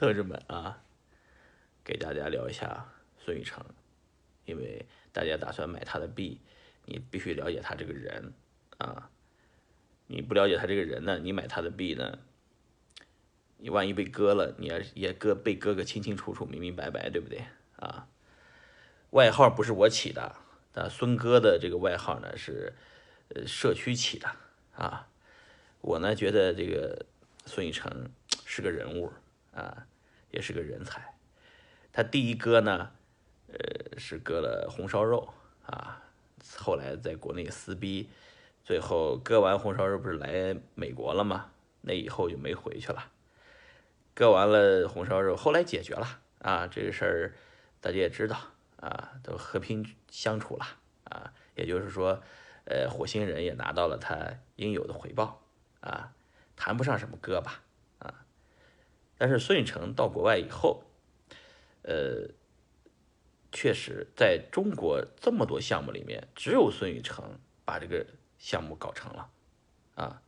[0.00, 0.82] 同志们啊，
[1.84, 2.86] 给大家聊一下
[3.22, 3.62] 孙宇成，
[4.46, 6.40] 因为大家打算买他的币，
[6.86, 8.32] 你必须了解他这个人
[8.78, 9.10] 啊。
[10.06, 12.18] 你不了解他这个人呢，你买他的币呢，
[13.58, 17.44] 你万一被割了，你也也割被割个清清楚楚、明明白白，对不对
[17.76, 18.08] 啊？
[19.10, 20.34] 外号不是我起的，
[20.76, 22.72] 啊，孙哥的这个外号呢是
[23.34, 24.34] 呃社区起的
[24.72, 25.08] 啊。
[25.82, 27.04] 我呢觉得这个
[27.44, 28.10] 孙宇成
[28.46, 29.12] 是个人物
[29.52, 29.86] 啊。
[30.32, 31.16] 也是个人才，
[31.92, 32.92] 他第一割呢，
[33.48, 35.28] 呃，是割了红烧肉
[35.66, 36.04] 啊，
[36.56, 38.08] 后来在国内撕逼，
[38.64, 41.50] 最后割完红烧肉不是来美国了吗？
[41.80, 43.10] 那以后就没回去了。
[44.14, 47.34] 割完了红烧肉，后来解决了啊，这个事儿
[47.80, 48.38] 大家也知道
[48.76, 50.64] 啊，都和平相处了
[51.10, 52.22] 啊，也就是说，
[52.66, 55.42] 呃，火星人也拿到了他应有的回报
[55.80, 56.12] 啊，
[56.54, 57.62] 谈不上什么割吧。
[59.20, 60.82] 但是孙宇成到国外以后，
[61.82, 62.30] 呃，
[63.52, 68.06] 确实在中国这么多项目里面，只有孙宇成把这个
[68.38, 69.30] 项目搞成了，
[69.94, 70.22] 啊，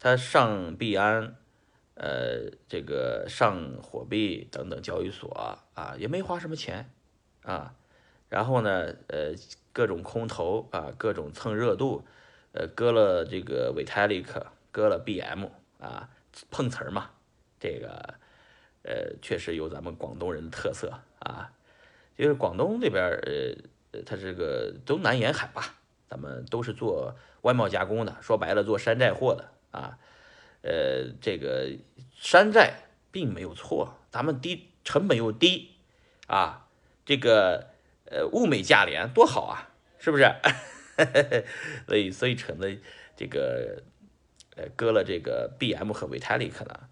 [0.00, 1.36] 他上币安，
[1.96, 5.30] 呃，这个上火币等等交易所
[5.74, 6.90] 啊，也没花什么钱，
[7.42, 7.74] 啊，
[8.30, 9.34] 然后呢，呃，
[9.74, 12.06] 各种空投啊，各种蹭热度，
[12.52, 16.08] 呃，割了这个 Vitalik，割了 BM 啊，
[16.50, 17.10] 碰瓷儿嘛。
[17.64, 18.14] 这个，
[18.82, 21.50] 呃，确实有咱们广东人的特色啊，
[22.14, 23.02] 就是广东这边
[23.90, 25.76] 呃，它这个东南沿海吧，
[26.06, 29.98] 咱们都是做外贸加工的，说白了做山寨货的啊，
[30.60, 31.70] 呃，这个
[32.12, 32.74] 山寨
[33.10, 35.70] 并没有错，咱们低成本又低
[36.26, 36.68] 啊，
[37.06, 37.68] 这个
[38.04, 40.30] 呃物美价廉多好啊，是不是？
[41.88, 42.68] 所以所以成了
[43.16, 43.82] 这个
[44.54, 46.90] 呃割了这个 BM 和 Vitalik 呢。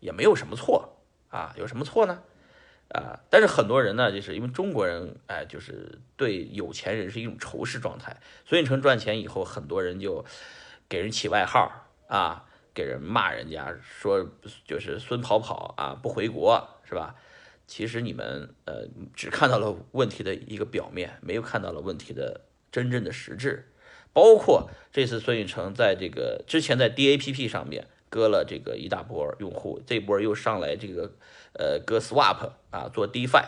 [0.00, 0.96] 也没有什么错
[1.28, 2.22] 啊，有什么错呢？
[2.92, 8.20] 啊，但是很多人呢，就是因为中国人，哎，就是对有钱人是一种仇视状态。
[8.44, 10.24] 孙宇成赚钱以后，很多人就
[10.88, 11.70] 给人起外号
[12.08, 14.28] 啊，给人骂人家，说
[14.64, 17.14] 就是孙跑跑啊，不回国是吧？
[17.68, 22.40] 其实你们呃，只看到了问题的一个表面，没有看到了问题的
[22.72, 23.70] 真正的实质。
[24.12, 27.86] 包括这次孙宇成在这个之前在 DAPP 上面。
[28.10, 31.12] 割了这个一大波用户，这波又上来这个
[31.52, 33.46] 呃割 swap 啊做 defi，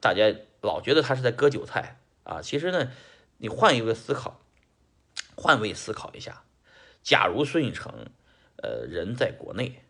[0.00, 2.92] 大家老觉得他是在割韭菜啊，其实呢，
[3.38, 4.40] 你换一个思考，
[5.34, 6.44] 换位思考一下，
[7.02, 8.06] 假如孙宇成
[8.62, 9.82] 呃人在国内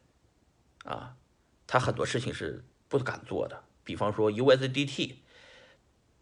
[0.84, 1.16] 啊，
[1.66, 5.16] 他很多事情是不敢做的，比方说 USDT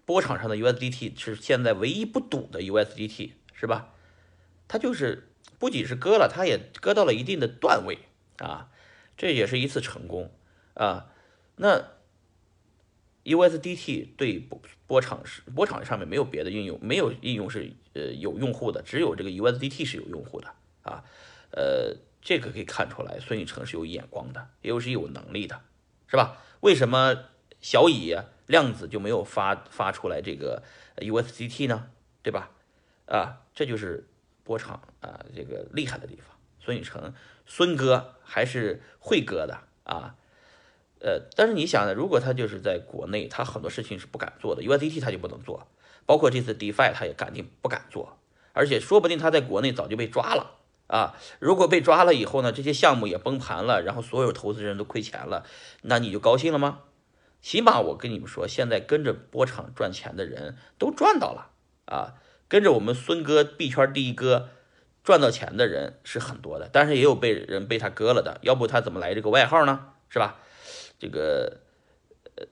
[0.04, 3.94] 波场上的 USDT 是现在唯一不堵的 USDT 是吧？
[4.66, 5.27] 他就是。
[5.58, 7.98] 不仅是割了，它也割到了一定的段位
[8.38, 8.70] 啊，
[9.16, 10.30] 这也是一次成功
[10.74, 11.10] 啊。
[11.56, 11.84] 那
[13.24, 21.04] USDT 对波波场是波场上面没有别的应用，没有应用是呃有用户的，只有这个 USDT 是有用户的啊。
[21.50, 25.60] 呃，这个可以看出来，孙宇成是有眼光的，又是有能力的，
[26.06, 26.40] 是吧？
[26.60, 27.24] 为什么
[27.60, 28.16] 小乙
[28.46, 30.62] 量子就没有发发出来这个
[30.96, 31.90] USDT 呢？
[32.22, 32.50] 对吧？
[33.06, 34.08] 啊，这就是。
[34.48, 37.12] 波场啊，这个厉害的地方，孙宇成，
[37.44, 40.14] 孙哥还是会哥的啊，
[41.00, 45.68] 呃，但是你想呢，如果他就是在国内，他很多事情是不敢做的，USDT 他就不能做，
[46.06, 48.16] 包括这次 DeFi 他也肯定不敢做，
[48.54, 51.14] 而且说不定他在国内早就被抓了啊。
[51.40, 55.44] 如果被抓了以后呢，这些项目也崩盘了，然后所有投资人都亏钱了，
[55.82, 56.84] 那你就高兴了吗？
[57.42, 61.50] 起码我跟你们说，现在跟着波场赚钱的人都赚到了
[61.84, 62.14] 啊。
[62.48, 64.48] 跟着我们孙哥币圈第一哥
[65.04, 69.92] 赚到钱的人是很多的，但是也有被人被他割了的，要不他怎么来这个外号呢？
[70.08, 70.40] 是吧？
[70.98, 71.60] 这个，
[72.36, 72.46] 呃，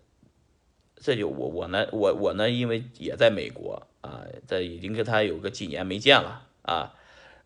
[0.97, 6.95] 这就我我呢，我我呢，因为也在美国啊，在已经跟他有个几年没见了啊，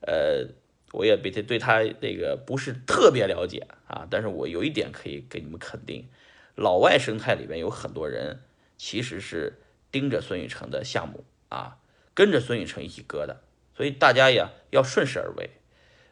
[0.01, 0.47] 呃，
[0.93, 6.09] 我也被他对他这个不是特别了解啊，但是我有一点可以给你们肯定，
[6.55, 8.43] 老外生态里面有很多人
[8.77, 9.61] 其实是
[9.91, 11.79] 盯着孙宇成的项目啊。
[12.21, 13.41] 跟着孙宇成一起割的，
[13.75, 15.53] 所以大家呀要顺势而为，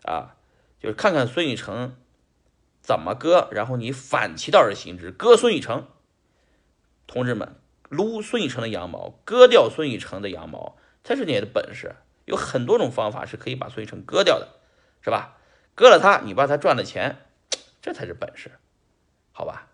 [0.05, 0.37] 啊，
[0.81, 1.99] 就是看看孙宇成
[2.81, 5.87] 怎么割，然后你反其道而行之，割孙宇成。
[7.06, 7.56] 同志们，
[7.90, 11.96] 撸孙宇成的羊毛，割掉孙宇成的羊毛，才是你的本事。
[12.25, 14.49] 有很多种方法是可以把孙宇成割掉的，
[15.02, 15.37] 是吧？
[15.75, 17.26] 割了他，你把他赚的钱，
[17.82, 18.52] 这才是本事，
[19.32, 19.68] 好吧？